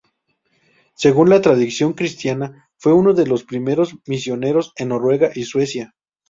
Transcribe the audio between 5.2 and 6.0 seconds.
y Suecia.